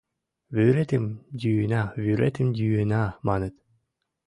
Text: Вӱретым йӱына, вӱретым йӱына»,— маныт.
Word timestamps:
Вӱретым 0.55 1.05
йӱына, 1.41 1.81
вӱретым 2.03 2.49
йӱына»,— 2.59 3.03
маныт. 3.27 3.55